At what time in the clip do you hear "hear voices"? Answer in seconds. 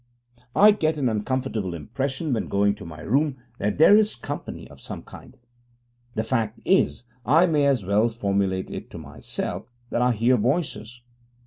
10.13-11.01